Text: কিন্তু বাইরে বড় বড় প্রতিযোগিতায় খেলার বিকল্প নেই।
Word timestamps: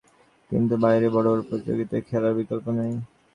কিন্তু 0.51 0.73
বাইরে 0.83 1.07
বড় 1.09 1.27
বড় 1.27 1.41
প্রতিযোগিতায় 1.49 2.03
খেলার 2.09 2.33
বিকল্প 2.39 2.65
নেই। 2.77 2.93